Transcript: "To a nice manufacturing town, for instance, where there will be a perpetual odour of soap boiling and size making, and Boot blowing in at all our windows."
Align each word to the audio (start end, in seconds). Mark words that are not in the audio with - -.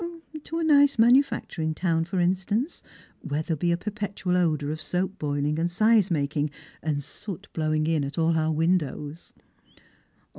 "To 0.45 0.57
a 0.57 0.63
nice 0.63 0.97
manufacturing 0.97 1.75
town, 1.75 2.05
for 2.05 2.19
instance, 2.19 2.81
where 3.21 3.43
there 3.43 3.55
will 3.55 3.59
be 3.59 3.71
a 3.71 3.77
perpetual 3.77 4.35
odour 4.35 4.71
of 4.71 4.81
soap 4.81 5.19
boiling 5.19 5.59
and 5.59 5.69
size 5.69 6.09
making, 6.09 6.49
and 6.81 7.07
Boot 7.27 7.47
blowing 7.53 7.85
in 7.85 8.03
at 8.03 8.17
all 8.17 8.35
our 8.35 8.51
windows." 8.51 9.31